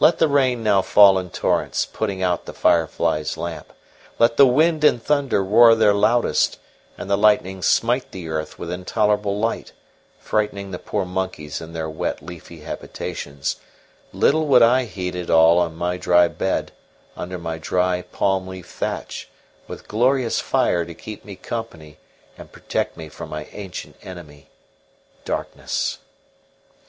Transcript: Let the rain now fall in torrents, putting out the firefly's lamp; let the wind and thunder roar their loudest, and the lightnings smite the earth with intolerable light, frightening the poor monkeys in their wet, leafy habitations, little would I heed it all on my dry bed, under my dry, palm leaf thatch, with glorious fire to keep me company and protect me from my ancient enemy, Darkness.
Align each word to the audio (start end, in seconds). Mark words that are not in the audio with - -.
Let 0.00 0.18
the 0.18 0.26
rain 0.26 0.64
now 0.64 0.82
fall 0.82 1.16
in 1.16 1.30
torrents, 1.30 1.86
putting 1.86 2.24
out 2.24 2.44
the 2.44 2.52
firefly's 2.52 3.36
lamp; 3.36 3.72
let 4.18 4.36
the 4.36 4.44
wind 4.44 4.82
and 4.82 5.00
thunder 5.00 5.44
roar 5.44 5.76
their 5.76 5.94
loudest, 5.94 6.58
and 6.98 7.08
the 7.08 7.16
lightnings 7.16 7.66
smite 7.66 8.10
the 8.10 8.28
earth 8.28 8.58
with 8.58 8.72
intolerable 8.72 9.38
light, 9.38 9.70
frightening 10.18 10.72
the 10.72 10.80
poor 10.80 11.04
monkeys 11.04 11.60
in 11.60 11.72
their 11.72 11.88
wet, 11.88 12.20
leafy 12.20 12.62
habitations, 12.62 13.58
little 14.12 14.48
would 14.48 14.62
I 14.62 14.86
heed 14.86 15.14
it 15.14 15.30
all 15.30 15.60
on 15.60 15.76
my 15.76 15.96
dry 15.96 16.26
bed, 16.26 16.72
under 17.16 17.38
my 17.38 17.56
dry, 17.56 18.02
palm 18.02 18.48
leaf 18.48 18.66
thatch, 18.66 19.28
with 19.68 19.86
glorious 19.86 20.40
fire 20.40 20.84
to 20.84 20.94
keep 20.94 21.24
me 21.24 21.36
company 21.36 21.98
and 22.36 22.50
protect 22.50 22.96
me 22.96 23.08
from 23.08 23.28
my 23.28 23.44
ancient 23.52 23.94
enemy, 24.02 24.50
Darkness. 25.24 25.98